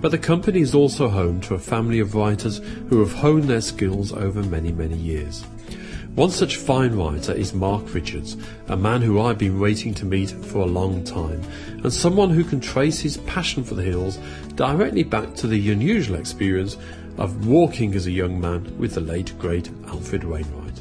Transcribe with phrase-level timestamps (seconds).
[0.00, 2.58] But the company is also home to a family of writers
[2.88, 5.44] who have honed their skills over many, many years.
[6.18, 8.36] One such fine writer is Mark Richards,
[8.66, 11.40] a man who I've been waiting to meet for a long time,
[11.84, 14.18] and someone who can trace his passion for the hills
[14.56, 16.76] directly back to the unusual experience
[17.18, 20.80] of walking as a young man with the late great Alfred Wainwright.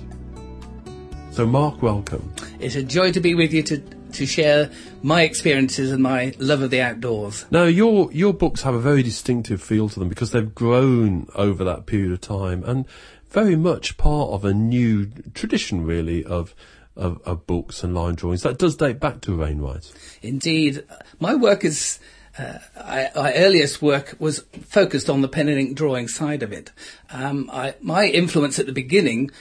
[1.29, 2.33] So, Mark, welcome.
[2.59, 3.77] It's a joy to be with you to
[4.13, 4.71] to share
[5.03, 7.45] my experiences and my love of the outdoors.
[7.51, 11.63] Now, your your books have a very distinctive feel to them because they've grown over
[11.63, 12.85] that period of time and
[13.29, 16.55] very much part of a new tradition, really, of
[16.95, 19.91] of, of books and line drawings that does date back to Wainwright.
[20.21, 20.83] Indeed,
[21.19, 21.99] my work is.
[22.39, 26.51] Uh, I, my earliest work was focused on the pen and ink drawing side of
[26.51, 26.71] it.
[27.09, 29.31] Um, I, my influence at the beginning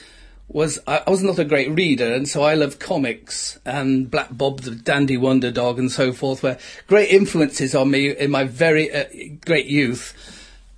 [0.47, 4.29] was I, I was not a great reader, and so I loved comics and Black
[4.31, 8.45] Bob the Dandy Wonder Dog and so forth, were great influences on me in my
[8.45, 9.05] very uh,
[9.45, 10.15] great youth.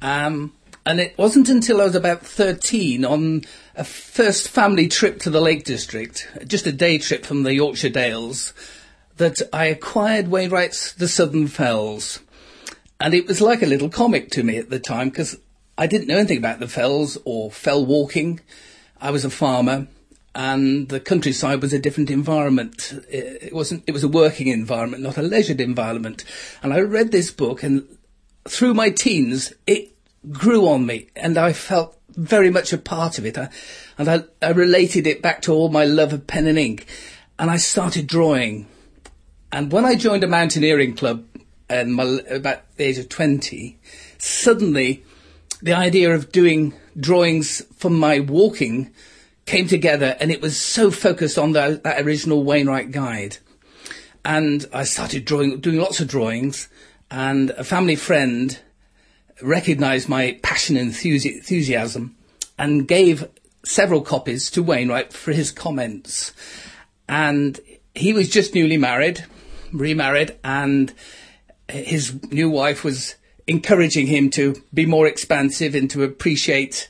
[0.02, 0.54] Um,
[0.90, 3.44] and it wasn't until I was about 13 on
[3.76, 7.90] a first family trip to the Lake District, just a day trip from the Yorkshire
[7.90, 8.56] Dales,
[9.18, 12.22] that I acquired Wainwright's The Southern Fells.
[13.00, 15.38] And it was like a little comic to me at the time because
[15.78, 18.40] I didn't know anything about the fells or fell walking.
[19.00, 19.86] I was a farmer
[20.34, 23.00] and the countryside was a different environment.
[23.12, 26.26] It wasn't, it was a working environment, not a leisured environment.
[26.64, 27.88] And I read this book and
[28.48, 29.94] through my teens, it
[30.32, 33.38] grew on me and I felt very much a part of it.
[33.38, 33.50] I,
[33.98, 36.86] and I, I related it back to all my love of pen and ink
[37.38, 38.68] and I started drawing.
[39.52, 41.26] And when I joined a mountaineering club
[41.70, 43.80] and my, about the age of 20,
[44.18, 45.04] suddenly
[45.62, 48.92] the idea of doing drawings from my walking
[49.46, 53.38] came together and it was so focused on the, that original Wainwright guide.
[54.26, 56.68] And I started drawing, doing lots of drawings
[57.10, 58.60] and a family friend
[59.42, 62.16] recognized my passion and enthusiasm
[62.58, 63.28] and gave
[63.64, 66.34] several copies to Wainwright for his comments.
[67.08, 67.60] And
[67.96, 69.26] he was just newly married,
[69.72, 70.94] remarried, and
[71.70, 73.16] his new wife was
[73.48, 76.88] encouraging him to be more expansive and to appreciate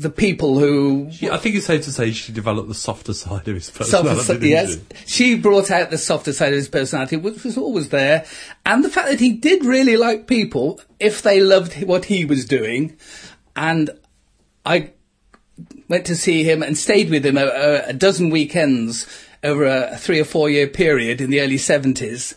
[0.00, 1.10] the people who.
[1.30, 4.20] I think it's safe to say she developed the softer side of his personality.
[4.20, 5.06] Softer, yes, she?
[5.06, 8.24] she brought out the softer side of his personality, which was always there,
[8.64, 12.46] and the fact that he did really like people if they loved what he was
[12.46, 12.96] doing,
[13.54, 13.90] and
[14.64, 14.92] I
[15.88, 19.06] went to see him and stayed with him a, a dozen weekends
[19.42, 22.34] over a three or four year period in the early seventies,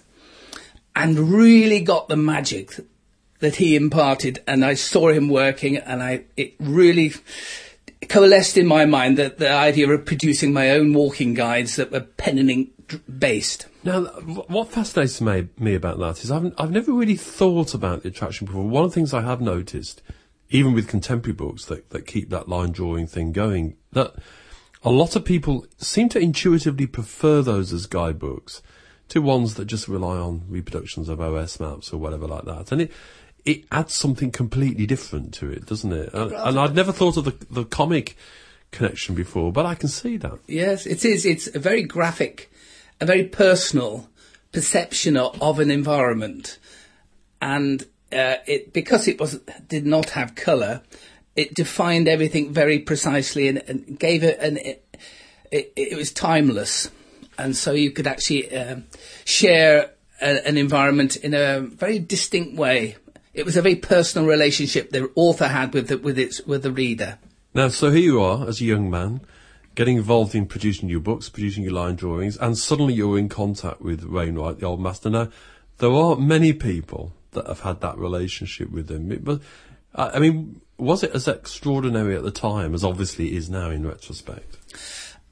[0.98, 2.78] and really got the magic
[3.44, 7.12] that he imparted, and I saw him working, and I it really
[8.08, 12.00] coalesced in my mind that the idea of producing my own walking guides that were
[12.00, 12.72] pen and ink
[13.20, 13.68] based.
[13.84, 14.04] Now,
[14.48, 18.48] what fascinates me, me about that is I've I've never really thought about the attraction
[18.48, 18.64] before.
[18.64, 20.02] One of the things I have noticed,
[20.50, 24.16] even with contemporary books that that keep that line drawing thing going, that
[24.84, 28.62] a lot of people seem to intuitively prefer those as guidebooks
[29.10, 32.72] to ones that just rely on reproductions of OS maps or whatever like that.
[32.72, 32.92] And it
[33.46, 36.14] it adds something completely different to it, doesn't it?
[36.14, 38.16] And, and, I'd never thought of the, the comic
[38.72, 40.40] connection before, but I can see that.
[40.48, 41.26] Yes, it is.
[41.26, 42.52] It's a very graphic,
[43.02, 44.10] a very personal
[44.52, 46.58] perception of, of an environment,
[47.42, 50.82] and uh, it because it was did not have colour,
[51.36, 54.58] it defined everything very precisely and, and gave it an.
[54.58, 54.80] It,
[55.52, 56.90] it, it, was timeless,
[57.38, 58.78] and so you could actually uh,
[59.24, 62.96] share a, an environment in a very distinct way
[63.34, 66.72] it was a very personal relationship the author had with the, with its with the
[66.72, 67.18] reader.
[67.54, 69.22] Now, so here you are as a young man,
[69.76, 73.82] getting involved in producing your books, producing your line drawings, and suddenly you're in contact
[73.82, 75.10] with Wainwright, the old master.
[75.10, 75.30] Now,
[75.78, 79.42] there are many people that have had that relationship with him, but
[79.96, 83.86] I mean, was it as extraordinary at the time as obviously it is now in
[83.86, 84.58] retrospect?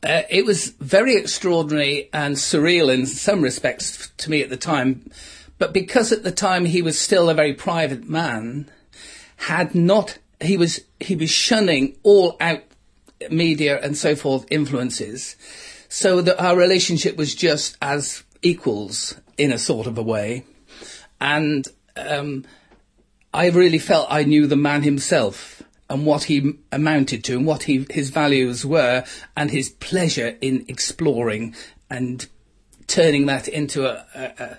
[0.04, 5.10] Uh, it was very extraordinary and surreal in some respects to me at the time
[5.62, 8.68] but because at the time he was still a very private man,
[9.36, 12.64] had not, he was, he was shunning all out
[13.30, 15.36] media and so forth influences.
[15.88, 20.46] So that our relationship was just as equals in a sort of a way.
[21.20, 22.44] And, um,
[23.32, 25.62] I really felt I knew the man himself
[25.92, 29.04] and what he amounted to and what he, his values were
[29.38, 31.54] and his pleasure in exploring
[31.88, 32.28] and
[32.88, 34.58] turning that into a, a,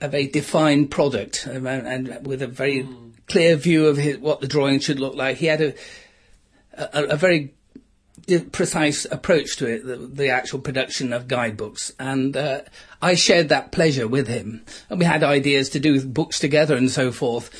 [0.00, 3.12] of a defined product um, and, and with a very mm.
[3.26, 5.36] clear view of his, what the drawing should look like.
[5.38, 5.74] He had a,
[6.72, 7.54] a, a very
[8.52, 11.92] precise approach to it, the, the, actual production of guidebooks.
[11.98, 12.62] And uh,
[13.00, 14.64] I shared that pleasure with him.
[14.90, 17.50] And we had ideas to do books together and so forth.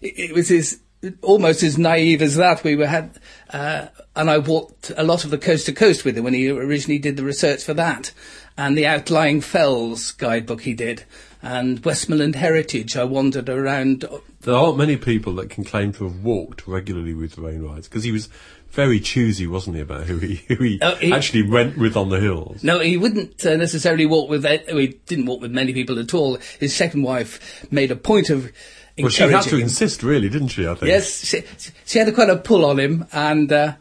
[0.00, 0.80] It, it was his,
[1.22, 2.62] almost as naive as that.
[2.62, 3.18] We were had,
[3.50, 6.50] uh, and I walked a lot of the coast to coast with him when he
[6.50, 8.12] originally did the research for that.
[8.56, 11.04] And the Outlying Fells guidebook he did
[11.42, 12.96] and Westmorland Heritage.
[12.96, 14.04] I wandered around.
[14.40, 18.12] There aren't many people that can claim to have walked regularly with Wainwright because he
[18.12, 18.28] was
[18.70, 22.08] very choosy, wasn't he, about who he, who he, oh, he actually went with on
[22.08, 22.62] the hills?
[22.62, 24.44] No, he wouldn't uh, necessarily walk with.
[24.44, 26.38] Uh, he didn't walk with many people at all.
[26.58, 28.52] His second wife made a point of.
[28.98, 29.62] Well, she had to him.
[29.62, 30.66] insist, really, didn't she?
[30.66, 30.88] I think.
[30.88, 31.44] Yes, she,
[31.86, 33.74] she had a quite a pull on him, and uh,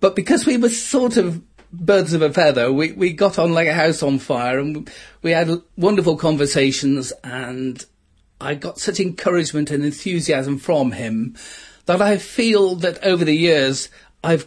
[0.00, 2.72] but because we were sort of birds of a feather.
[2.72, 4.90] We we got on like a house on fire, and
[5.22, 7.12] we had wonderful conversations.
[7.24, 7.84] And
[8.40, 11.36] I got such encouragement and enthusiasm from him
[11.86, 13.88] that I feel that over the years
[14.22, 14.46] I've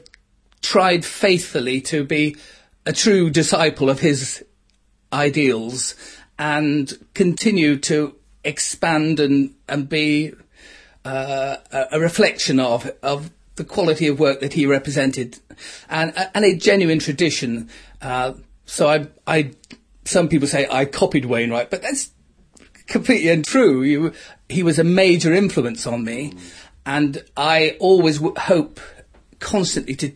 [0.62, 2.38] tried faithfully to be
[2.86, 4.44] a true disciple of his
[5.12, 5.96] ideals
[6.40, 10.34] and continue to expand and and be
[11.06, 11.58] uh,
[11.92, 15.40] a reflection of of the quality of work that he represented,
[15.90, 17.70] and and a genuine tradition.
[18.02, 18.34] Uh,
[18.66, 19.52] so I, I,
[20.06, 22.12] some people say I copied Wainwright, but that's
[22.88, 23.84] completely untrue.
[23.84, 24.14] You,
[24.50, 26.34] he was a major influence on me,
[26.86, 28.80] and I always w- hope
[29.40, 30.12] constantly to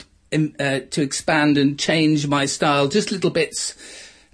[0.59, 3.75] uh, to expand and change my style just little bits,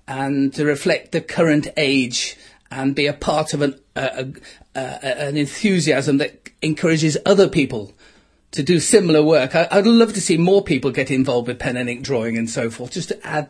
[0.08, 2.38] and to reflect the current age
[2.72, 4.26] and be a part of an uh,
[4.76, 7.94] an enthusiasm that encourages other people
[8.54, 9.56] to do similar work.
[9.56, 12.50] I, would love to see more people get involved with pen and ink drawing and
[12.50, 13.50] so forth, just to add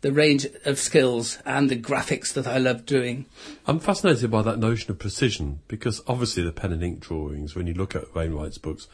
[0.00, 3.26] the range of skills and the graphics that I love doing.
[3.66, 7.66] I'm fascinated by that notion of precision because obviously the pen and ink drawings, when
[7.66, 8.86] you look at Wainwright's books,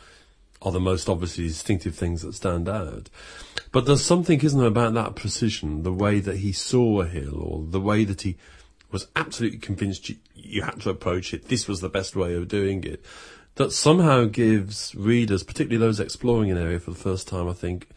[0.63, 3.11] are the most obviously distinctive things that stand out.
[3.71, 7.39] But there's something, isn't there, about that precision, the way that he saw a hill
[7.39, 8.37] or the way that he
[8.91, 11.49] was absolutely convinced you, you had to approach it.
[11.49, 13.05] This was the best way of doing it
[13.57, 17.89] that somehow gives readers, particularly those exploring an area for the first time, I think,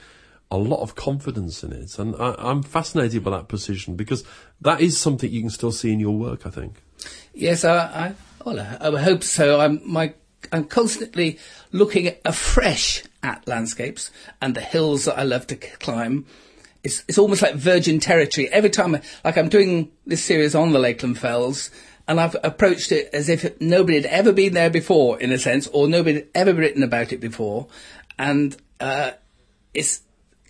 [0.51, 1.97] a lot of confidence in it.
[1.97, 4.23] And I, am fascinated by that precision because
[4.61, 6.83] that is something you can still see in your work, I think.
[7.33, 8.13] Yes, I, I,
[8.45, 9.59] well, I hope so.
[9.59, 10.13] I'm, my,
[10.51, 11.39] I'm constantly
[11.71, 14.11] looking afresh at landscapes
[14.41, 16.25] and the hills that I love to climb.
[16.83, 18.49] It's, it's almost like virgin territory.
[18.51, 21.71] Every time, like I'm doing this series on the Lakeland Fells,
[22.07, 25.67] and I've approached it as if nobody had ever been there before, in a sense,
[25.67, 27.67] or nobody had ever written about it before,
[28.17, 29.11] and uh,
[29.73, 30.01] it's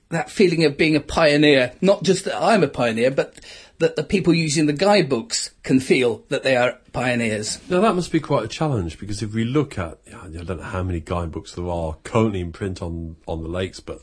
[0.10, 1.74] that feeling of being a pioneer.
[1.82, 3.40] Not just that I'm a pioneer, but
[3.80, 7.60] that the people using the guidebooks can feel that they are pioneers.
[7.70, 10.64] Now that must be quite a challenge because if we look at, I don't know
[10.64, 14.02] how many guidebooks there are currently in print on on the lakes, but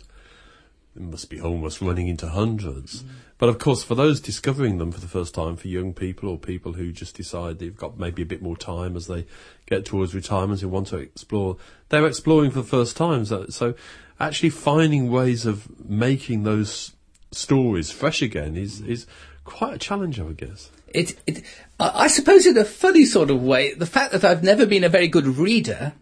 [0.96, 3.02] it must be almost running into hundreds.
[3.02, 3.08] Mm.
[3.38, 6.38] But of course, for those discovering them for the first time, for young people or
[6.38, 9.24] people who just decide they've got maybe a bit more time as they
[9.66, 11.56] get towards retirement and want to explore,
[11.88, 13.24] they're exploring for the first time.
[13.24, 13.74] So, so
[14.18, 16.92] actually finding ways of making those
[17.30, 19.06] stories fresh again is, is
[19.44, 20.70] quite a challenge, I would guess.
[20.88, 21.44] It, it,
[21.78, 24.88] I suppose in a funny sort of way, the fact that I've never been a
[24.88, 25.92] very good reader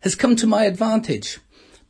[0.00, 1.38] has come to my advantage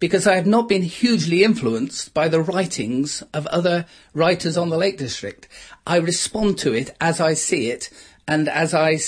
[0.05, 4.77] because I have not been hugely influenced by the writings of other writers on the
[4.77, 5.49] Lake District.
[5.87, 7.89] I respond to it as I see it
[8.29, 8.99] and as I,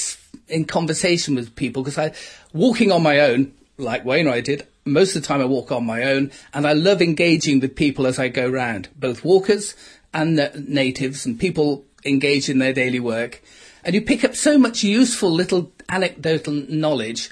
[0.48, 2.14] in conversation with people, because I,
[2.54, 6.04] walking on my own, like Wainwright did, most of the time I walk on my
[6.04, 9.74] own and I love engaging with people as I go round, both walkers
[10.14, 13.42] and natives and people engaged in their daily work.
[13.84, 17.28] And you pick up so much useful little anecdotal knowledge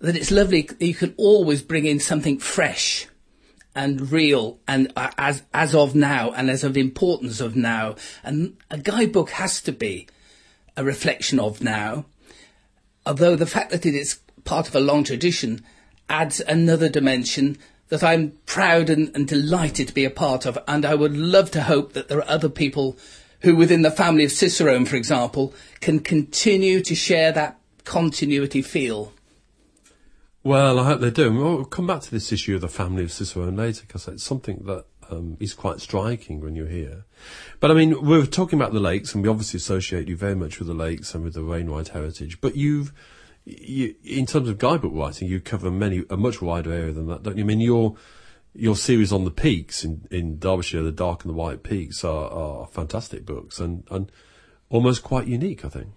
[0.00, 0.68] that it's lovely.
[0.78, 3.06] You can always bring in something fresh
[3.74, 7.96] and real and uh, as as of now and as of importance of now.
[8.22, 10.08] And a guidebook has to be
[10.76, 12.06] a reflection of now.
[13.06, 15.64] Although the fact that it is part of a long tradition
[16.08, 20.58] adds another dimension that I'm proud and, and delighted to be a part of.
[20.68, 22.98] And I would love to hope that there are other people
[23.40, 29.12] who within the family of Cicerone, for example, can continue to share that continuity feel.
[30.48, 31.30] Well, I hope they do.
[31.30, 34.62] We'll come back to this issue of the family of Cicerone later because it's something
[34.64, 37.04] that um, is quite striking when you're here.
[37.60, 40.58] But I mean, we're talking about the lakes, and we obviously associate you very much
[40.58, 42.40] with the lakes and with the Wainwright heritage.
[42.40, 42.94] But you've,
[43.44, 47.24] you, in terms of guidebook writing, you cover many a much wider area than that,
[47.24, 47.44] don't you?
[47.44, 47.96] I mean, your
[48.54, 52.30] your series on the peaks in, in Derbyshire, the Dark and the White Peaks, are,
[52.30, 54.10] are fantastic books and, and
[54.70, 55.88] almost quite unique, I think.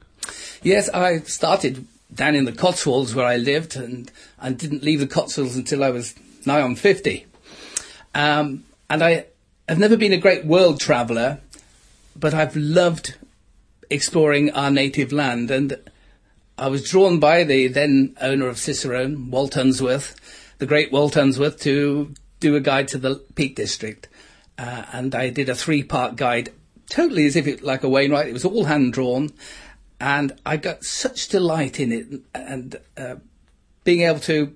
[0.62, 5.08] Yes, I started down in the Cotswolds where I lived and, and didn't leave the
[5.08, 6.16] Cotswolds until I was
[6.46, 7.26] now I'm 50.
[8.14, 9.26] Um, and I
[9.68, 11.40] have never been a great world traveller,
[12.16, 13.16] but I've loved
[13.90, 15.52] exploring our native land.
[15.52, 15.78] And
[16.58, 20.16] I was drawn by the then owner of Cicerone, Walt Unsworth,
[20.58, 24.10] the great Walt Unsworth, to do a guide to the Peak District.
[24.58, 26.50] Uh, and I did a three part guide,
[26.90, 28.28] totally as if it like a Wainwright.
[28.28, 29.32] It was all hand drawn
[30.02, 33.16] and I got such delight in it and uh,
[33.84, 34.56] being able to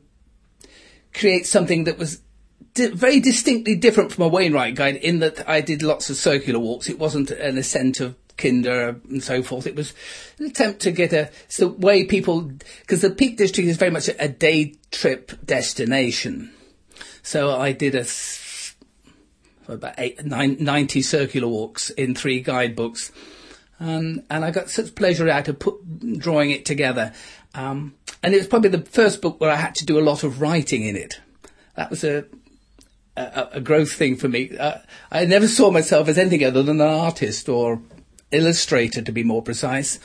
[1.13, 2.21] create something that was
[2.73, 6.59] di- very distinctly different from a Wainwright guide in that I did lots of circular
[6.59, 6.89] walks.
[6.89, 9.67] It wasn't an ascent of Kinder and so forth.
[9.67, 9.93] It was
[10.39, 12.41] an attempt to get a, it's the way people,
[12.81, 16.51] because the Peak District is very much a, day trip destination.
[17.21, 18.05] So I did a,
[19.71, 23.11] about eight, nine, 90 circular walks in three guidebooks
[23.79, 27.13] um, and I got such pleasure out of put, drawing it together.
[27.53, 30.23] Um, and it was probably the first book where I had to do a lot
[30.23, 31.19] of writing in it.
[31.75, 32.25] That was a
[33.17, 34.57] a, a growth thing for me.
[34.57, 34.79] Uh,
[35.11, 37.81] I never saw myself as anything other than an artist or
[38.31, 39.99] illustrator, to be more precise.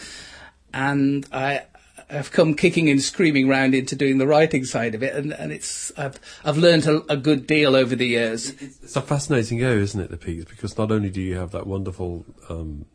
[0.72, 1.62] And I
[2.08, 5.52] have come kicking and screaming round into doing the writing side of it, and, and
[5.52, 8.50] it's I've I've learned a, a, good deal over the years.
[8.50, 10.44] It's a fascinating area, isn't it, the Peaks?
[10.44, 12.86] Because not only do you have that wonderful um,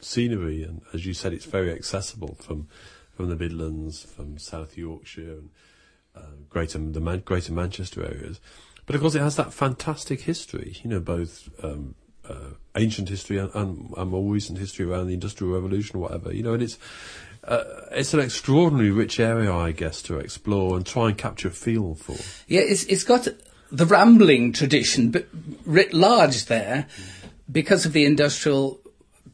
[0.00, 2.68] scenery, and as you said, it's very accessible from
[3.14, 5.50] from the Midlands, from South Yorkshire, and
[6.16, 8.40] uh, Greater the Man- Greater Manchester areas.
[8.86, 10.76] But of course, it has that fantastic history.
[10.82, 11.94] You know, both um,
[12.28, 16.32] uh, ancient history and, and, and, more recent history around the Industrial Revolution or whatever.
[16.32, 16.78] You know, and it's
[17.44, 21.50] uh, it's an extraordinarily rich area, I guess, to explore and try and capture a
[21.52, 22.16] feel for.
[22.46, 23.28] Yeah, it's it's got
[23.70, 25.26] the rambling tradition, but
[25.66, 26.86] writ large there,
[27.50, 28.80] because of the industrial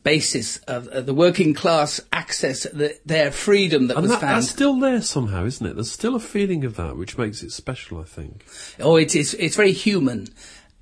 [0.04, 4.36] basis of uh, the working class access, the, their freedom that and was that, found.
[4.36, 5.74] That's still there somehow, isn't it?
[5.74, 8.44] There's still a feeling of that, which makes it special, I think.
[8.78, 9.34] Oh, it is.
[9.34, 10.28] It's very human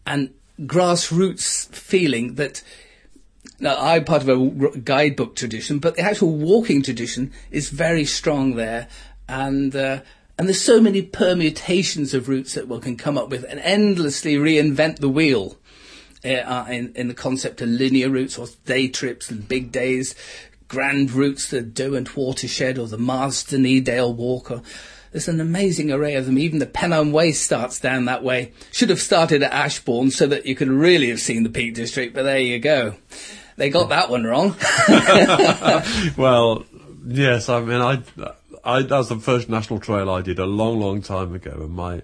[0.05, 2.63] and grassroots feeling that.
[3.59, 8.57] Now, I'm part of a guidebook tradition, but the actual walking tradition is very strong
[8.57, 8.89] there,
[9.29, 10.01] and uh,
[10.37, 14.35] and there's so many permutations of routes that one can come up with and endlessly
[14.35, 15.59] reinvent the wheel
[16.25, 20.15] uh, in, in the concept of linear routes or day trips and big days,
[20.69, 24.51] grand routes, the Derwent Watershed or the Marsden Edale Walk.
[24.51, 24.63] Or,
[25.13, 26.39] there's an amazing array of them.
[26.39, 28.53] Even the Pennine Way starts down that way.
[28.73, 32.15] Should have started at Ashbourne so that you could really have seen the Peak District,
[32.15, 32.95] but there you go.
[33.57, 34.57] They got that one wrong.
[36.17, 36.65] well,
[37.07, 38.03] yes, I mean, I,
[38.65, 41.71] I, that was the first national trail I did a long, long time ago, and
[41.71, 42.03] my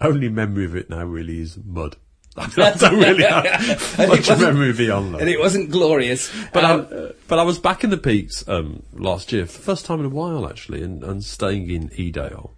[0.00, 1.96] only memory of it now really is mud.
[2.56, 5.20] I don't really have much memory on that.
[5.20, 6.32] And it wasn't glorious.
[6.52, 9.58] But um, I, uh, but I was back in the peaks um, last year for
[9.58, 12.50] the first time in a while actually, and, and staying in Edale.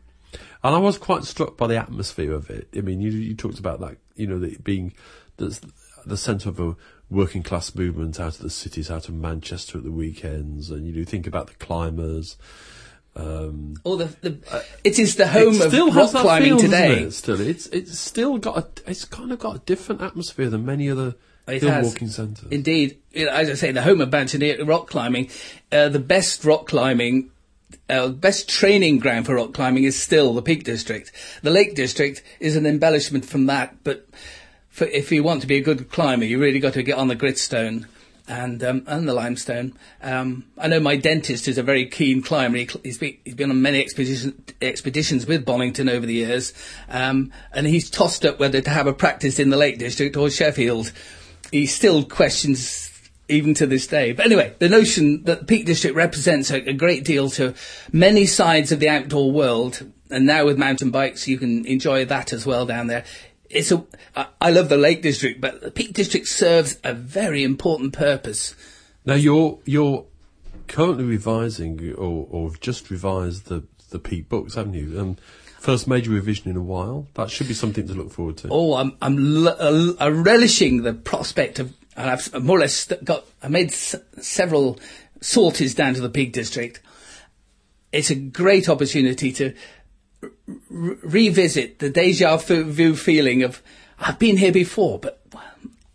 [0.62, 2.68] And I was quite struck by the atmosphere of it.
[2.76, 4.92] I mean, you, you talked about that, you know, the, being
[5.38, 5.58] the,
[6.04, 6.76] the sense of a
[7.10, 10.92] working class movement out of the cities, out of Manchester at the weekends, and you
[10.92, 12.36] know, think about the climbers.
[13.16, 17.02] Um, or the, the uh, it is the home of rock climbing feel, today.
[17.02, 20.64] It, still, it's it's still got a, it's kind of got a different atmosphere than
[20.64, 21.16] many other
[21.48, 21.86] it hill has.
[21.86, 22.46] walking centres.
[22.50, 25.28] Indeed, as I say, the home of mountaineer rock climbing,
[25.72, 27.30] uh, the best rock climbing.
[27.88, 31.12] Uh, best training ground for rock climbing is still the Peak District.
[31.42, 34.08] The Lake District is an embellishment from that, but
[34.70, 37.06] for, if you want to be a good climber, you really got to get on
[37.06, 37.86] the gritstone
[38.28, 39.76] and um, and the limestone.
[40.02, 42.58] Um, I know my dentist is a very keen climber.
[42.58, 46.52] He, has been, he's been on many expedition, expeditions with Bonington over the years,
[46.88, 50.30] um, and he's tossed up whether to have a practice in the Lake District or
[50.30, 50.92] Sheffield.
[51.50, 52.90] He still questions
[53.28, 54.12] even to this day.
[54.12, 57.54] But anyway, the notion that Peak District represents a, a great deal to
[57.92, 62.32] many sides of the outdoor world, and now with mountain bikes, you can enjoy that
[62.32, 63.04] as well down there
[63.50, 63.84] it's a,
[64.40, 68.54] I love the Lake District, but the Peak District serves a very important purpose.
[69.04, 70.06] Now you're you're
[70.68, 74.98] currently revising or or just revised the the Peak books, haven't you?
[75.00, 75.16] Um,
[75.58, 77.08] first major revision in a while.
[77.14, 78.48] That should be something to look forward to.
[78.50, 83.24] Oh, I'm I'm, uh, I'm relishing the prospect of, and I've more or less got
[83.42, 84.78] I made s- several
[85.20, 86.80] sorties down to the Peak District.
[87.92, 89.52] It's a great opportunity to
[90.20, 93.62] re- revisit the deja vu feeling of
[93.98, 95.22] I've been here before, but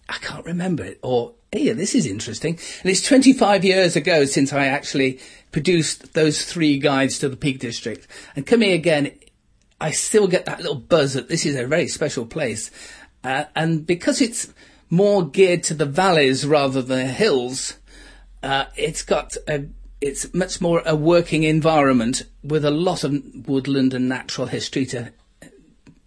[0.07, 0.99] I can't remember it.
[1.01, 2.59] Or hey, this is interesting.
[2.81, 5.19] And it's 25 years ago since I actually
[5.51, 8.07] produced those three guides to the Peak District.
[8.35, 9.11] And coming again,
[9.79, 12.71] I still get that little buzz that this is a very special place.
[13.23, 14.53] Uh, and because it's
[14.89, 17.75] more geared to the valleys rather than the hills,
[18.43, 19.65] uh, it's got a
[20.01, 25.11] it's much more a working environment with a lot of woodland and natural history to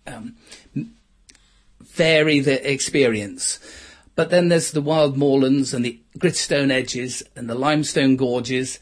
[0.07, 0.37] um,
[1.80, 3.59] vary the experience.
[4.14, 8.78] But then there's the wild moorlands and the gritstone edges and the limestone gorges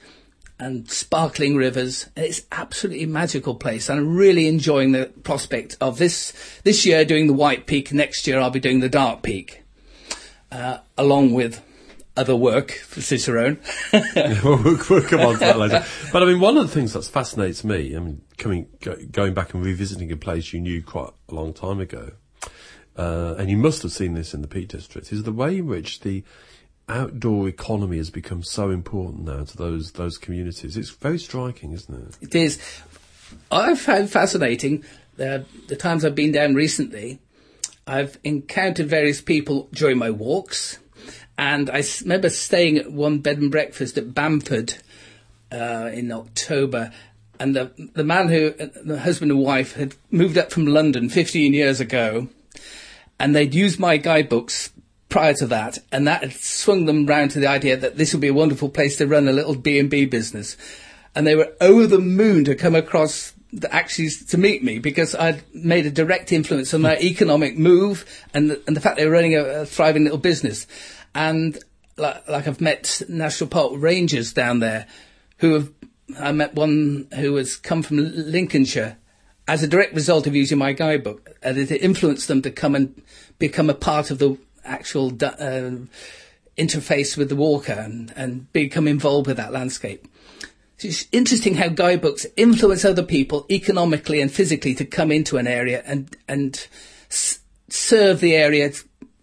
[0.58, 2.08] and sparkling rivers.
[2.16, 3.88] It's absolutely magical place.
[3.88, 6.32] And I'm really enjoying the prospect of this,
[6.64, 7.92] this year doing the White Peak.
[7.92, 9.62] Next year I'll be doing the Dark Peak,
[10.50, 11.62] uh, along with
[12.16, 13.58] other work for Cicerone.
[14.44, 15.85] we'll, we'll, come on to that later.
[16.12, 19.35] But I mean, one of the things that fascinates me, I mean, coming, go, going
[19.35, 22.12] back and revisiting a place you knew quite a long time ago,
[22.96, 25.66] uh, and you must have seen this in the Peak District, is the way in
[25.66, 26.25] which the
[26.88, 30.76] outdoor economy has become so important now to those those communities.
[30.76, 32.16] It's very striking, isn't it?
[32.20, 32.61] It is.
[33.50, 34.85] I've found fascinating
[35.16, 35.44] the
[35.78, 37.18] times I've been down recently.
[37.87, 40.78] I've encountered various people during my walks,
[41.38, 44.75] and I remember staying at one bed and breakfast at Bamford
[45.52, 46.93] uh, in October,
[47.38, 51.52] and the the man who, the husband and wife, had moved up from London 15
[51.52, 52.28] years ago,
[53.19, 54.73] and they'd used my guidebooks
[55.09, 58.21] prior to that, and that had swung them round to the idea that this would
[58.21, 60.57] be a wonderful place to run a little B and B business,
[61.14, 65.14] and they were over the moon to come across the, actually to meet me because
[65.14, 69.07] I'd made a direct influence on their economic move and the, and the fact they
[69.07, 70.66] were running a, a thriving little business,
[71.16, 71.58] and
[71.96, 74.87] like, like I've met national park rangers down there
[75.38, 75.73] who have
[76.20, 78.99] I met one who has come from Lincolnshire
[79.49, 83.02] as a direct result of using my guidebook, and it influenced them to come and
[83.38, 85.70] become a part of the actual uh,
[86.58, 90.06] interface with the walker and, and become involved with that landscape.
[90.78, 95.82] It's interesting how guidebooks influence other people economically and physically to come into an area
[95.87, 96.66] and and
[97.08, 98.70] serve the area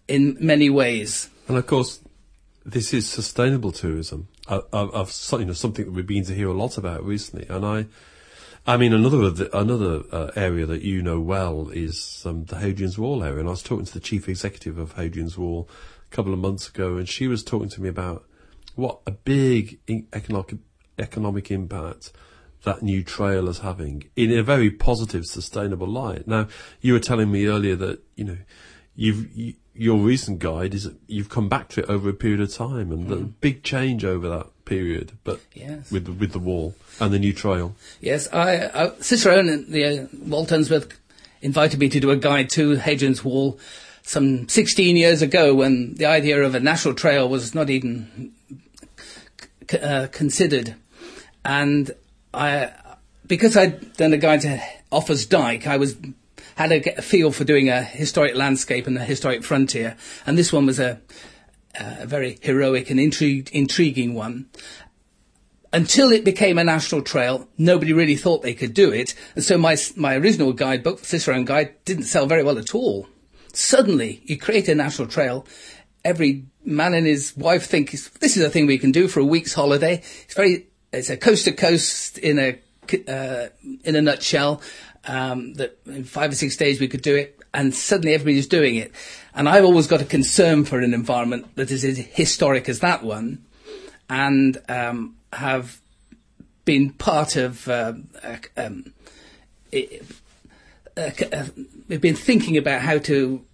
[0.08, 1.30] in many ways.
[1.48, 2.00] And of course,
[2.64, 4.28] this is sustainable tourism.
[4.46, 7.64] Of, of, you know, something that we've been to hear a lot about recently, and
[7.64, 7.86] I
[8.66, 13.22] I mean, another another uh, area that you know well is um, the Hadrian's Wall
[13.22, 13.40] area.
[13.40, 15.68] And I was talking to the chief executive of Hadrian's Wall
[16.10, 18.24] a couple of months ago, and she was talking to me about
[18.74, 19.80] what a big
[20.14, 20.56] economic
[20.98, 22.12] economic impact
[22.62, 26.26] that new trail is having in a very positive, sustainable light.
[26.26, 26.48] Now,
[26.80, 28.38] you were telling me earlier that you know
[28.96, 32.52] you've you, your recent guide is you've come back to it over a period of
[32.52, 33.08] time, and mm.
[33.08, 35.90] the big change over that period, but yes.
[35.90, 37.74] with the, with the wall and the new trail.
[38.00, 40.98] Yes, I, I Cicerone and the uh, Walt Unsworth
[41.42, 43.58] invited me to do a guide to Hadrian's Wall
[44.02, 48.32] some 16 years ago when the idea of a national trail was not even
[49.70, 50.76] c- uh, considered,
[51.44, 51.90] and
[52.32, 52.72] I
[53.26, 55.96] because I'd done a guide to Offa's Dyke, I was
[56.56, 60.52] had a, a feel for doing a historic landscape and a historic frontier, and this
[60.52, 61.00] one was a
[61.74, 64.46] a very heroic and intrig- intriguing one.
[65.72, 69.14] Until it became a national trail, nobody really thought they could do it.
[69.34, 73.08] And so my, my original guidebook, Cicerone Guide, didn't sell very well at all.
[73.52, 75.46] Suddenly, you create a national trail.
[76.04, 79.24] Every man and his wife think this is a thing we can do for a
[79.24, 80.02] week's holiday.
[80.24, 82.58] It's very, it's a coast to coast in a,
[83.08, 83.48] uh,
[83.82, 84.62] in a nutshell.
[85.06, 88.74] Um, that in five or six days we could do it and suddenly everybody's doing
[88.76, 88.92] it.
[89.34, 93.02] And I've always got a concern for an environment that is as historic as that
[93.02, 93.44] one,
[94.10, 95.80] and um, have
[96.64, 97.66] been part of.
[97.68, 97.94] Uh,
[98.56, 98.92] um,
[99.72, 100.04] it,
[100.96, 101.46] uh, uh,
[101.88, 103.44] we've been thinking about how to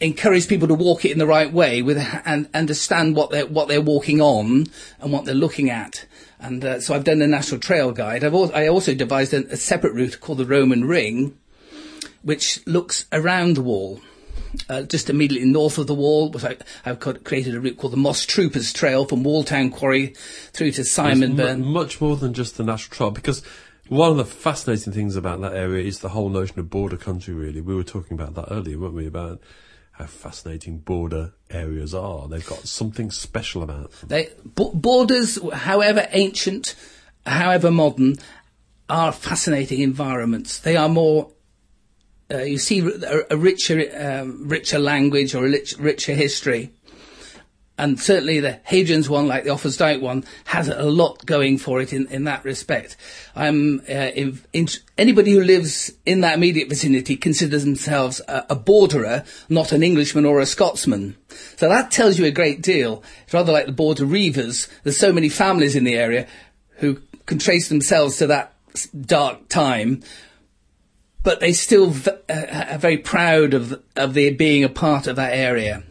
[0.00, 3.68] encourage people to walk it in the right way with and understand what they're what
[3.68, 4.66] they're walking on
[5.00, 6.06] and what they're looking at.
[6.38, 8.22] And uh, so I've done the National Trail Guide.
[8.22, 11.38] I've also, I also devised a, a separate route called the Roman Ring,
[12.22, 14.00] which looks around the wall.
[14.70, 18.24] Uh, just immediately north of the wall, I, have created a route called the Moss
[18.24, 20.14] Troopers Trail from Walltown Quarry
[20.52, 21.62] through to Simonburn.
[21.62, 23.42] M- much more than just the National Trail, because
[23.88, 27.34] one of the fascinating things about that area is the whole notion of border country,
[27.34, 27.60] really.
[27.60, 29.40] We were talking about that earlier, weren't we, about
[29.98, 32.28] how fascinating border areas are.
[32.28, 34.08] They've got something special about them.
[34.08, 36.74] They, b- borders, however ancient,
[37.24, 38.16] however modern,
[38.88, 40.58] are fascinating environments.
[40.58, 41.30] They are more
[42.30, 46.72] uh, you see a, a richer, um, richer language or a rich, richer history.
[47.78, 51.80] And certainly the Hadrian's one, like the Offa's Dyke one, has a lot going for
[51.80, 52.96] it in, in that respect.
[53.34, 58.56] I'm, uh, in, in, anybody who lives in that immediate vicinity considers themselves a, a,
[58.56, 61.16] borderer, not an Englishman or a Scotsman.
[61.56, 63.02] So that tells you a great deal.
[63.24, 64.68] It's rather like the border reivers.
[64.82, 66.26] There's so many families in the area
[66.76, 68.54] who can trace themselves to that
[68.98, 70.02] dark time
[71.22, 75.16] but they still v- uh, are very proud of of their being a part of
[75.16, 75.82] that area.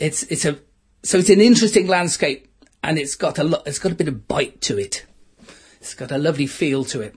[0.00, 0.58] It's it's a
[1.02, 2.48] so it's an interesting landscape
[2.82, 3.62] and it's got a lot.
[3.66, 5.04] It's got a bit of bite to it.
[5.80, 7.14] It's got a lovely feel to it.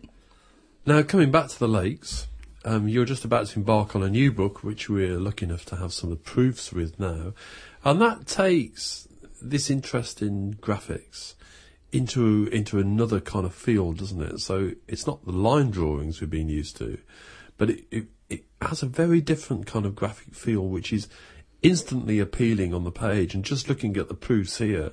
[0.85, 2.27] Now, coming back to the lakes,
[2.65, 5.77] um, you're just about to embark on a new book, which we're lucky enough to
[5.77, 7.33] have some of the proofs with now,
[7.85, 9.07] and that takes
[9.41, 11.35] this interest in graphics
[11.93, 14.39] into into another kind of field, doesn't it?
[14.39, 16.97] So it's not the line drawings we've been used to,
[17.57, 21.07] but it, it, it has a very different kind of graphic feel, which is
[21.63, 23.33] instantly appealing on the page.
[23.33, 24.91] And just looking at the proofs here,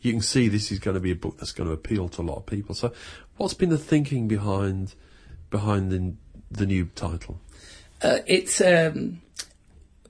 [0.00, 2.22] you can see this is going to be a book that's going to appeal to
[2.22, 2.74] a lot of people.
[2.74, 2.92] So,
[3.36, 4.94] what's been the thinking behind
[5.50, 6.14] behind the,
[6.50, 7.40] the new title?
[8.02, 9.22] Uh, it's um,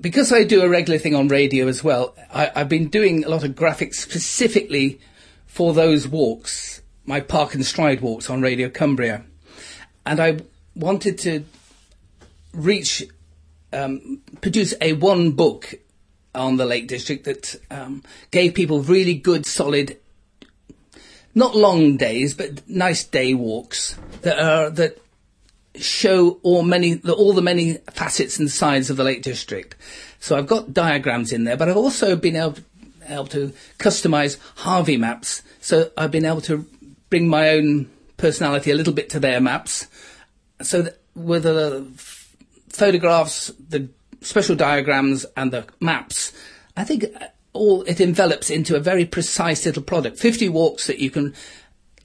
[0.01, 2.15] because I do a regular thing on radio as well.
[2.33, 5.01] I, I've been doing a lot of graphics specifically
[5.47, 9.25] for those walks, my park and stride walks on Radio Cumbria,
[10.07, 10.39] and I
[10.75, 11.45] wanted to
[12.55, 13.05] reach
[13.75, 15.75] um, produce a one book
[16.35, 19.99] on the Lake District that um, gave people really good, solid,
[21.35, 24.99] not long days, but nice day walks that are that
[25.75, 29.75] show all many the, all the many facets and sides of the Lake District.
[30.21, 32.59] So I've got diagrams in there, but I've also been able
[33.09, 35.43] able to customize Harvey maps.
[35.61, 36.67] So I've been able to
[37.11, 39.87] bring my own personality a little bit to their maps.
[40.61, 41.87] So that with the
[42.69, 43.89] photographs, the
[44.23, 46.33] special diagrams, and the maps,
[46.77, 47.05] I think
[47.53, 50.19] all it envelops into a very precise little product.
[50.19, 51.35] 50 walks that you can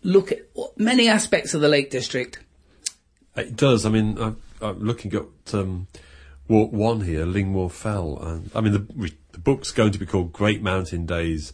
[0.03, 0.39] look at
[0.77, 2.39] many aspects of the Lake District.
[3.36, 3.86] It does.
[3.86, 5.88] I mean, I'm, I'm looking at um,
[6.47, 10.34] Walk One here, Lingmoor Fell, and I mean the, the book's going to be called
[10.34, 11.53] Great Mountain Days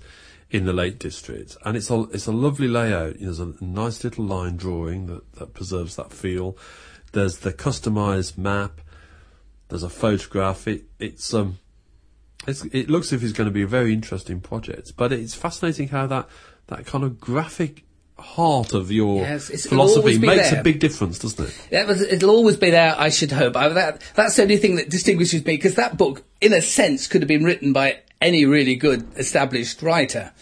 [0.50, 3.20] in the Lake District, and it's a it's a lovely layout.
[3.20, 6.58] You know, there's a nice little line drawing that, that preserves that feel.
[7.12, 8.82] There's the customised map.
[9.74, 10.68] There's a photograph.
[10.68, 11.58] It it's um
[12.46, 15.34] it's, it looks as if it's going to be a very interesting project, but it's
[15.34, 16.30] fascinating how that
[16.68, 17.84] that kind of graphic
[18.20, 20.60] heart of your Yes, philosophy makes there.
[20.60, 21.88] a big difference, doesn't it?
[21.88, 23.56] Was, it'll always be there, I should hope.
[23.56, 27.08] I, that, that's the only thing that distinguishes me, because that book, in a sense,
[27.08, 30.34] could have been written by any really good established writer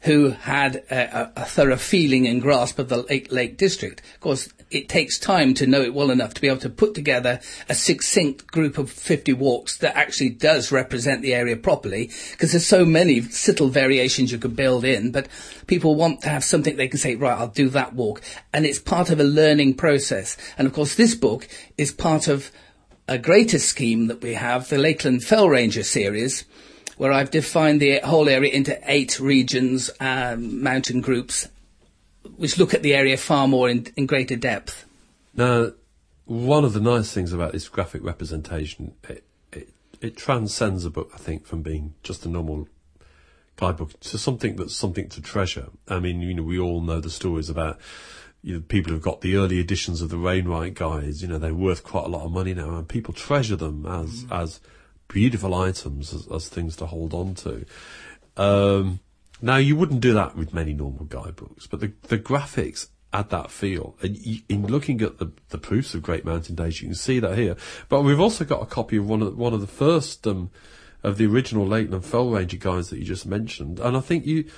[0.00, 4.00] who had a, a, a thorough feeling and grasp of the Lake, Lake District.
[4.14, 6.94] Of course, it takes time to know it well enough to be able to put
[6.94, 12.52] together a succinct group of 50 walks that actually does represent the area properly, because
[12.52, 15.28] there's so many subtle variations you could build in, but
[15.66, 18.22] people want to have something they can say, right, I'll do that walk.
[18.52, 20.36] And it's part of a learning process.
[20.58, 22.50] And of course, this book is part of
[23.08, 26.44] a greater scheme that we have, the Lakeland Fell Ranger series,
[26.96, 31.48] where I've defined the whole area into eight regions, um, mountain groups,
[32.42, 34.84] which look at the area far more in, in greater depth.
[35.32, 35.70] Now,
[36.24, 39.68] one of the nice things about this graphic representation, it, it,
[40.00, 42.66] it transcends a book, I think, from being just a normal
[43.54, 45.68] guidebook to something that's something to treasure.
[45.86, 47.78] I mean, you know, we all know the stories about
[48.42, 51.22] you know, people who've got the early editions of the Wainwright guides.
[51.22, 54.26] You know, they're worth quite a lot of money now, and people treasure them as
[54.32, 54.60] as
[55.06, 57.64] beautiful items, as, as things to hold on to.
[58.36, 58.98] Um,
[59.42, 63.50] now, you wouldn't do that with many normal guidebooks, but the, the graphics add that
[63.50, 63.96] feel.
[64.00, 67.18] And you, in looking at the, the proofs of Great Mountain Days, you can see
[67.18, 67.56] that here.
[67.88, 70.50] But we've also got a copy of one of one of the first um,
[71.02, 73.80] of the original Lakeland Fell Ranger guides that you just mentioned.
[73.80, 74.48] And I think you,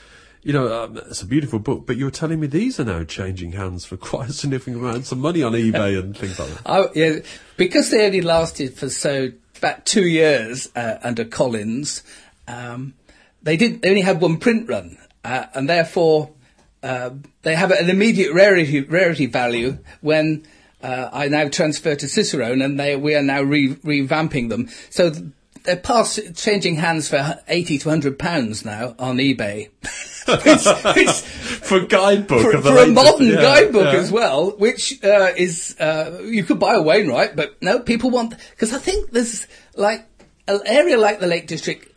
[0.42, 1.87] you know, um, it's a beautiful book.
[1.87, 5.11] But you were telling me these are now changing hands for quite a significant amount
[5.11, 6.70] of money on eBay and things like that.
[6.70, 7.18] I, yeah,
[7.57, 12.03] because they only lasted for so about two years uh, under Collins,
[12.47, 12.92] um,
[13.44, 16.33] they did they only had one print run, uh, and therefore
[16.83, 17.11] uh,
[17.42, 20.44] they have an immediate rarity rarity value when.
[20.83, 24.68] Uh, I now transfer to Cicerone, and they, we are now re- revamping them.
[24.90, 25.24] So th-
[25.62, 29.70] they're past changing hands for eighty to hundred pounds now on eBay.
[30.26, 31.09] Which- which-
[31.64, 33.98] For a guidebook for, of the for a modern yeah, guidebook yeah.
[33.98, 38.35] as well, which uh, is uh, you could buy a Wainwright, but no, people want
[38.50, 40.04] because I think there's like
[40.46, 41.88] an area like the Lake District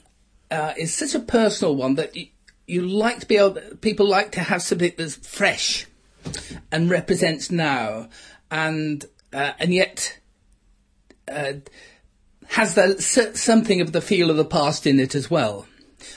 [0.52, 2.28] uh, is such a personal one that you,
[2.66, 3.60] you like to be able.
[3.82, 5.86] People like to have something that's fresh
[6.72, 8.10] and represents now,
[8.52, 10.20] and uh, and yet.
[11.30, 11.54] Uh,
[12.50, 15.68] has the, something of the feel of the past in it as well.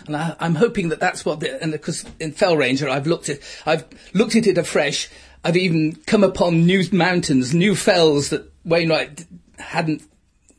[0.07, 3.29] And I, I'm hoping that that's what, the, and because in Fell Ranger, I've looked
[3.29, 5.09] at, I've looked at it afresh.
[5.43, 9.27] I've even come upon new mountains, new fells that Wainwright
[9.59, 10.03] hadn't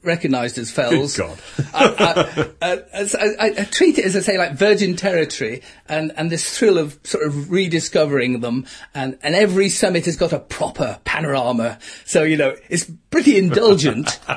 [0.03, 1.15] recognised as fells.
[1.15, 1.39] Good God.
[1.73, 6.29] I, I, uh, I, I, treat it as I say, like virgin territory, and, and
[6.29, 10.99] this thrill of sort of rediscovering them, and, and every summit has got a proper
[11.03, 11.79] panorama.
[12.05, 14.19] So you know, it's pretty indulgent.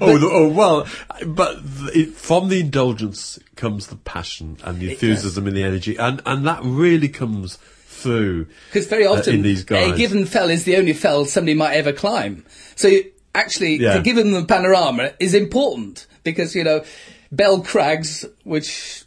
[0.00, 0.86] oh, the, oh well,
[1.26, 1.58] but
[1.94, 6.46] it, from the indulgence comes the passion and the enthusiasm and the energy, and and
[6.46, 7.58] that really comes
[8.00, 8.46] through.
[8.68, 9.92] Because very uh, often, in these guys.
[9.92, 12.44] a given fell is the only fell somebody might ever climb.
[12.74, 13.94] So you, actually, Yeah.
[13.94, 16.84] to give them the panorama is important because you know,
[17.32, 19.04] Bell Crags, which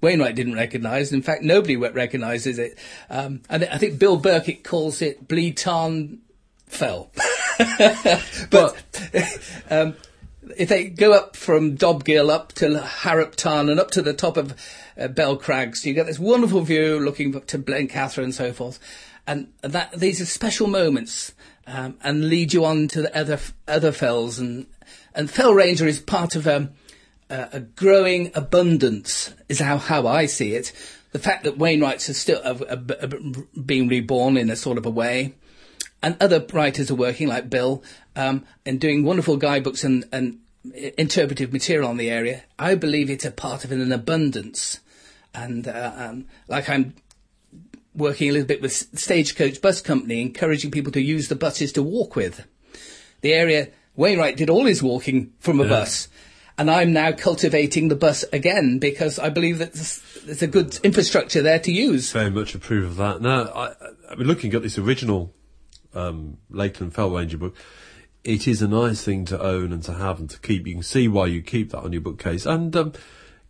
[0.00, 1.12] Wainwright didn't recognise.
[1.12, 2.78] In fact, nobody recognises it.
[3.08, 6.18] Um, and I think Bill Birkett calls it Blea Tarn
[6.66, 7.10] Fell.
[8.50, 8.76] but
[9.70, 9.94] um,
[10.56, 14.36] if they go up from Dobgill up to Harrop Tarn and up to the top
[14.36, 14.54] of
[14.98, 18.78] uh, Bell Crags, you get this wonderful view looking up to Blencathra and so forth.
[19.26, 21.32] And that these are special moments
[21.70, 24.38] um, and lead you on to the other other fells.
[24.38, 24.66] And
[25.14, 26.70] and Fell Ranger is part of a,
[27.28, 30.72] a, a growing abundance, is how, how I see it.
[31.12, 32.40] The fact that Wainwright's are still
[33.64, 35.34] being reborn in a sort of a way
[36.02, 37.82] and other writers are working, like Bill,
[38.16, 40.38] um, and doing wonderful guidebooks and, and
[40.96, 42.44] interpretive material on the area.
[42.58, 44.80] I believe it's a part of an abundance,
[45.34, 46.94] and uh, um, like I'm
[47.94, 51.82] working a little bit with Stagecoach Bus Company, encouraging people to use the buses to
[51.82, 52.46] walk with.
[53.20, 56.08] The area Wainwright did all his walking from a bus.
[56.56, 60.78] And I'm now cultivating the bus again because I believe that there's, there's a good
[60.82, 62.12] infrastructure there to use.
[62.12, 63.22] very much approve of that.
[63.22, 63.74] Now, I,
[64.10, 65.34] I mean, looking at this original
[65.94, 67.56] um, Lakeland Fell Ranger book,
[68.24, 70.66] it is a nice thing to own and to have and to keep.
[70.66, 72.92] You can see why you keep that on your bookcase, and um,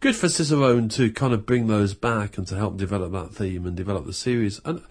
[0.00, 3.66] good for Cicerone to kind of bring those back and to help develop that theme
[3.66, 4.60] and develop the series.
[4.64, 4.82] And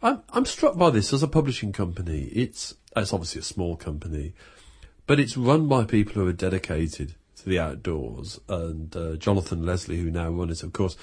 [0.00, 2.30] I'm I'm struck by this as a publishing company.
[2.32, 4.34] It's it's obviously a small company,
[5.06, 8.40] but it's run by people who are dedicated to the outdoors.
[8.48, 10.96] And uh, Jonathan Leslie, who now runs it, of course,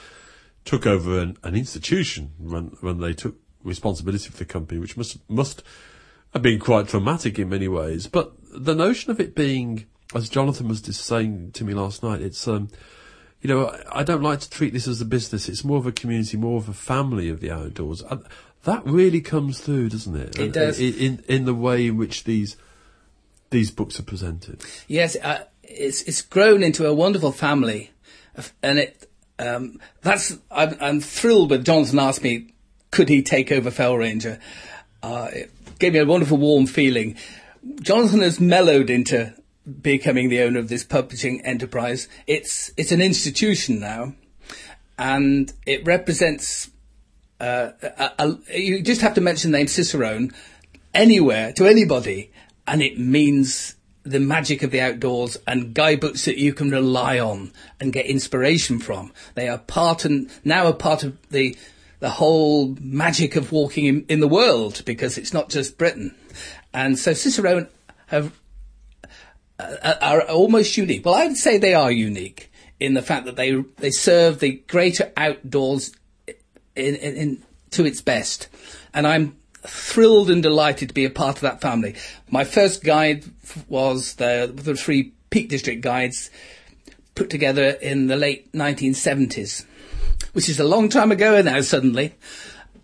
[0.63, 5.17] took over an, an institution when when they took responsibility for the company, which must
[5.29, 5.63] must
[6.31, 8.07] have been quite traumatic in many ways.
[8.07, 12.21] But the notion of it being, as Jonathan was just saying to me last night,
[12.21, 12.69] it's um,
[13.41, 15.47] you know, I, I don't like to treat this as a business.
[15.47, 18.01] It's more of a community, more of a family of the outdoors.
[18.01, 18.23] And
[18.63, 20.39] that really comes through, doesn't it?
[20.39, 20.79] It does.
[20.79, 22.57] In, in in the way in which these
[23.49, 24.61] these books are presented.
[24.87, 27.91] Yes, uh, it's it's grown into a wonderful family,
[28.61, 32.53] and it um, that's I'm, I'm thrilled when Jonathan asked me,
[32.91, 34.39] could he take over Fell Ranger?
[35.01, 37.15] Uh, it gave me a wonderful warm feeling.
[37.81, 39.33] Jonathan has mellowed into
[39.81, 42.07] becoming the owner of this publishing enterprise.
[42.27, 44.13] It's it's an institution now,
[44.97, 46.71] and it represents.
[47.39, 50.33] Uh, a, a, you just have to mention the name Cicerone
[50.93, 52.31] anywhere to anybody,
[52.67, 57.51] and it means the magic of the outdoors and guidebooks that you can rely on
[57.79, 59.13] and get inspiration from.
[59.35, 61.57] They are part and now a part of the
[61.99, 66.15] the whole magic of walking in, in the world because it's not just Britain.
[66.73, 67.67] And so Cicerone
[68.07, 68.31] have
[69.59, 71.05] are almost unique.
[71.05, 74.53] Well, I would say they are unique in the fact that they they serve the
[74.67, 75.91] greater outdoors
[76.75, 78.47] in, in, in to its best,
[78.93, 81.95] and I'm thrilled and delighted to be a part of that family.
[82.29, 83.25] My first guide
[83.67, 86.29] was the the three Peak District guides
[87.15, 89.65] put together in the late 1970s,
[90.33, 91.61] which is a long time ago now.
[91.61, 92.13] Suddenly.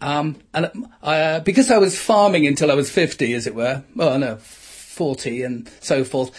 [0.02, 0.70] Um, and
[1.02, 5.42] uh, because I was farming until I was 50, as it were, well, no, 40
[5.42, 6.32] and so forth,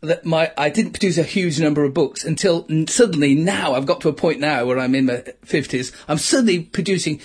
[0.00, 4.00] that my I didn't produce a huge number of books until suddenly now I've got
[4.02, 5.92] to a point now where I'm in my 50s.
[6.08, 7.20] I'm suddenly producing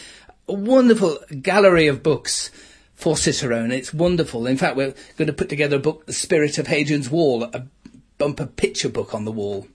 [0.48, 2.52] a wonderful gallery of books
[2.96, 3.72] for Cicerone.
[3.72, 4.48] It's wonderful.
[4.48, 7.66] In fact, we're going to put together a book, The Spirit of Hadrian's Wall, a
[8.18, 9.68] bumper picture book on the wall.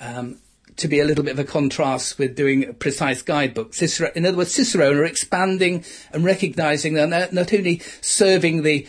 [0.00, 0.38] Um,
[0.76, 3.74] to be a little bit of a contrast with doing a precise guidebook.
[3.74, 8.86] Cicero, in other words, Cicerone are expanding and recognising that not- only serving the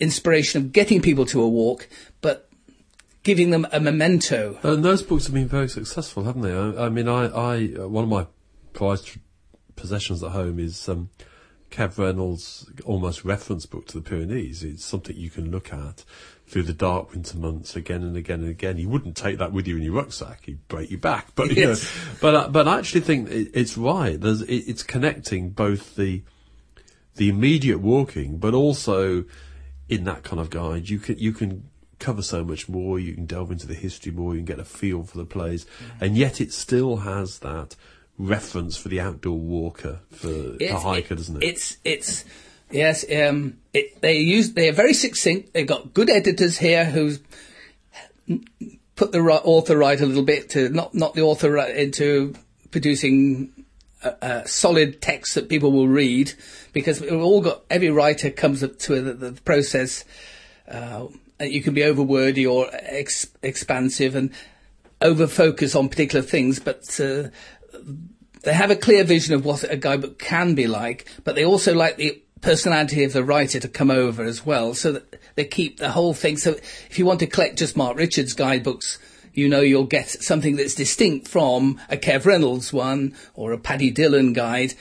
[0.00, 1.88] inspiration of getting people to a walk,
[3.22, 4.58] giving them a memento.
[4.62, 6.52] And those books have been very successful, haven't they?
[6.54, 8.26] I, I mean, I, I uh, one of my
[8.72, 9.18] prized
[9.76, 11.10] possessions at home is um,
[11.70, 14.62] Kev Reynolds' almost reference book to the Pyrenees.
[14.64, 16.04] It's something you can look at
[16.46, 18.76] through the dark winter months again and again and again.
[18.76, 21.28] You wouldn't take that with you in your rucksack; he'd break your back.
[21.34, 21.82] But you Yes.
[21.84, 24.20] know, but uh, but I actually think it, it's right.
[24.20, 26.22] There's it, it's connecting both the
[27.16, 29.24] the immediate walking, but also
[29.88, 31.69] in that kind of guide, you can you can
[32.00, 32.98] cover so much more.
[32.98, 34.34] You can delve into the history more.
[34.34, 35.66] You can get a feel for the place,
[36.00, 37.76] and yet it still has that
[38.18, 41.46] reference for the outdoor walker, for the hiker, doesn't it?
[41.46, 42.24] It's it's
[42.70, 43.04] yes.
[43.10, 45.52] Um, it, they use they are very succinct.
[45.52, 47.16] They've got good editors here who
[48.96, 52.34] put the author right a little bit to not not the author right into
[52.70, 53.52] producing
[54.02, 56.32] a, a solid text that people will read
[56.72, 60.04] because we've all got every writer comes up to the, the process.
[60.68, 61.06] Uh,
[61.40, 64.32] you can be over wordy or ex- expansive and
[65.00, 67.28] over focus on particular things, but uh,
[68.42, 71.74] they have a clear vision of what a guidebook can be like, but they also
[71.74, 75.78] like the personality of the writer to come over as well, so that they keep
[75.78, 76.36] the whole thing.
[76.36, 78.98] So if you want to collect just Mark Richards guidebooks,
[79.32, 83.90] you know you'll get something that's distinct from a Kev Reynolds one or a Paddy
[83.90, 84.74] Dillon guide.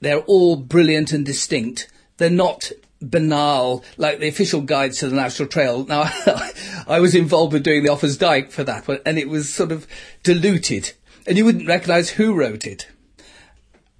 [0.00, 1.90] They're all brilliant and distinct.
[2.16, 2.70] They're not
[3.00, 5.84] banal like the official guides to the National Trail.
[5.84, 6.02] Now,
[6.86, 9.72] I was involved with doing the Offa's Dyke for that one, and it was sort
[9.72, 9.86] of
[10.22, 10.92] diluted,
[11.26, 12.88] and you wouldn't recognise who wrote it.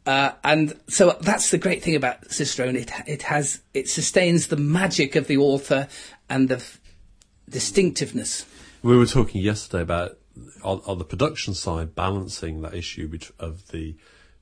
[0.06, 2.76] Uh, and so that's the great thing about Cicerone.
[2.76, 5.88] It it has it sustains the magic of the author
[6.28, 6.80] and the f-
[7.48, 8.46] distinctiveness.
[8.82, 10.18] We were talking yesterday about
[10.64, 13.96] on, on the production side balancing that issue of the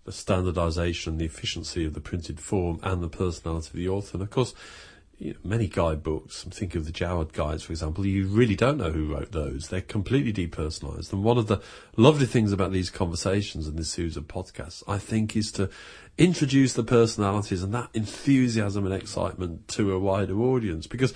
[0.09, 4.15] the standardisation, the efficiency of the printed form, and the personality of the author.
[4.15, 4.55] And of course,
[5.19, 8.93] you know, many guidebooks, I'm of the Jowett guides, for example, you really don't know
[8.93, 9.69] who wrote those.
[9.69, 11.13] They're completely depersonalised.
[11.13, 11.61] And one of the
[11.97, 15.69] lovely things about these conversations and this series of podcasts, I think, is to
[16.17, 20.87] introduce the personalities and that enthusiasm and excitement to a wider audience.
[20.87, 21.13] Because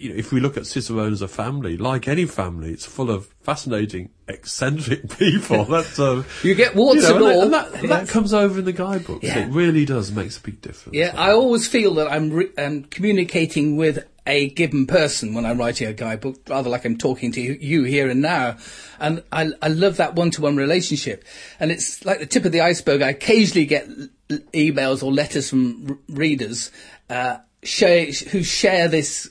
[0.00, 3.10] you know, if we look at Cicerone as a family, like any family, it's full
[3.10, 5.64] of fascinating, eccentric people.
[5.68, 7.42] That's um, You get warts you know, and all.
[7.42, 9.24] and that, and that, comes over in the guidebooks.
[9.24, 9.38] Yeah.
[9.40, 10.96] It really does makes a big difference.
[10.96, 15.56] Yeah, I always feel that I'm, re- I'm communicating with a given person when I'm
[15.58, 18.58] writing a guidebook, rather like I'm talking to you, here and now.
[19.00, 21.24] And I, I love that one-to-one relationship.
[21.58, 23.00] And it's like the tip of the iceberg.
[23.00, 26.70] I occasionally get l- emails or letters from r- readers
[27.08, 29.30] uh, share, who share this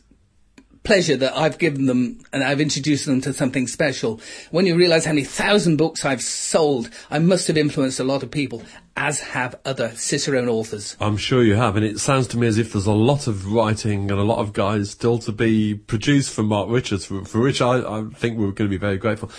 [0.88, 4.21] pleasure that I've given them and I've introduced them to something special.
[4.52, 8.23] When you realize how many thousand books I've sold, I must have influenced a lot
[8.23, 8.63] of people,
[8.95, 10.95] as have other Cicerone authors.
[11.02, 13.52] I'm sure you have, and it sounds to me as if there's a lot of
[13.52, 17.41] writing and a lot of guys still to be produced from Mark Richards, for, for
[17.41, 19.30] which I, I think we're going to be very grateful.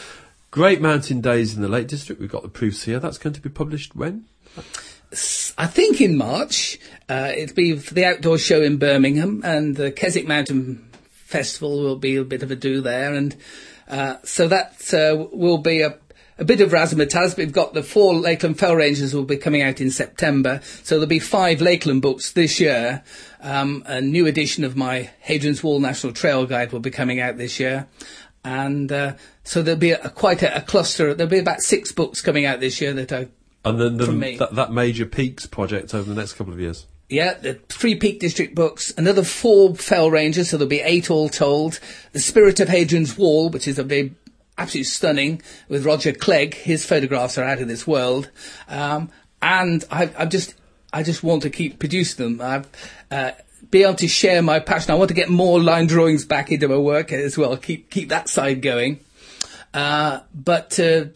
[0.50, 2.20] Great Mountain Days in the Lake District.
[2.20, 3.00] We've got the proofs here.
[3.00, 4.26] That's going to be published when?
[5.56, 9.90] I think in March, uh, it'll be for the outdoor show in Birmingham, and the
[9.90, 10.87] Keswick Mountain
[11.28, 13.36] Festival will be a bit of a do there, and
[13.86, 15.98] uh, so that uh, will be a,
[16.38, 17.36] a bit of razzmatazz.
[17.36, 21.18] We've got the four Lakeland Fellrangers will be coming out in September, so there'll be
[21.18, 23.04] five Lakeland books this year.
[23.42, 27.36] Um, a new edition of my Hadrian's Wall National Trail Guide will be coming out
[27.36, 27.86] this year.
[28.42, 31.12] And uh, so there'll be a, quite a, a cluster.
[31.12, 33.28] There'll be about six books coming out this year that I
[33.66, 34.38] And then the, From me.
[34.38, 36.86] that, that major peaks project over the next couple of years.
[37.08, 41.80] Yeah, the three Peak District books, another four Fellrangers, so there'll be eight all told.
[42.12, 44.14] The Spirit of Hadrian's Wall, which is a big,
[44.58, 46.52] absolutely stunning, with Roger Clegg.
[46.54, 48.30] His photographs are out of this world.
[48.68, 50.54] Um, and I, I just,
[50.92, 52.46] I just want to keep producing them.
[52.46, 52.68] I've,
[53.10, 53.32] uh,
[53.70, 54.90] be able to share my passion.
[54.90, 57.56] I want to get more line drawings back into my work as well.
[57.56, 59.00] Keep, keep that side going.
[59.72, 61.06] Uh, but uh,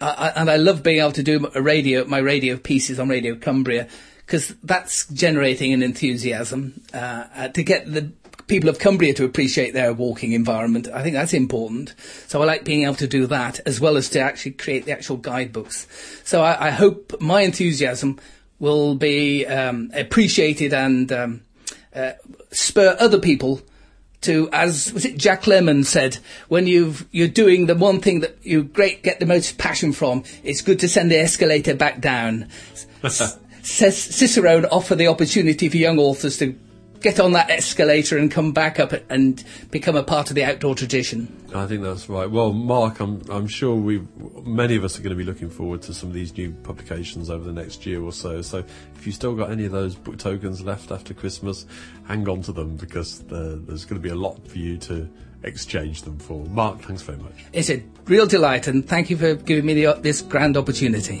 [0.00, 3.34] I, and I love being able to do a radio, my radio pieces on Radio
[3.34, 3.88] Cumbria,
[4.32, 8.10] because that's generating an enthusiasm uh, uh, to get the
[8.46, 10.88] people of Cumbria to appreciate their walking environment.
[10.88, 11.94] I think that's important.
[12.28, 14.92] So I like being able to do that as well as to actually create the
[14.92, 15.86] actual guidebooks.
[16.24, 18.18] So I, I hope my enthusiasm
[18.58, 21.42] will be um, appreciated and um,
[21.94, 22.12] uh,
[22.52, 23.60] spur other people
[24.22, 26.16] to, as was it Jack Lemmon said,
[26.48, 30.24] when you've, you're doing the one thing that you great get the most passion from,
[30.42, 32.48] it's good to send the escalator back down.
[33.62, 36.58] Says Cicerone offer the opportunity for young authors to
[37.00, 40.74] get on that escalator and come back up and become a part of the outdoor
[40.74, 41.26] tradition.
[41.54, 42.30] I think that's right.
[42.30, 44.02] Well, Mark, I'm I'm sure we
[44.44, 47.30] many of us are going to be looking forward to some of these new publications
[47.30, 48.42] over the next year or so.
[48.42, 48.58] So
[48.96, 51.66] if you've still got any of those book tokens left after Christmas,
[52.08, 55.08] hang on to them because there- there's going to be a lot for you to
[55.44, 56.44] exchange them for.
[56.46, 57.44] Mark, thanks very much.
[57.52, 61.20] It's a real delight and thank you for giving me the, this grand opportunity.